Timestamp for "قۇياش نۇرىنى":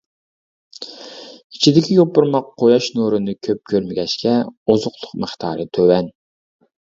2.63-3.35